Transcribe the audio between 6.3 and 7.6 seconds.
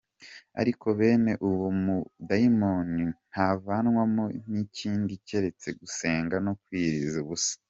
no kwiyiriza ubusa.